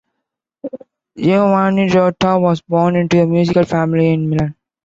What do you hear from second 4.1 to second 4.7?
Milan.